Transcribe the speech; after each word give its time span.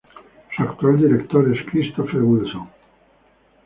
Su 0.57 0.63
actual 0.63 0.97
director 0.97 1.55
es 1.55 1.63
Christopher 1.69 2.23
Wilson. 2.23 2.67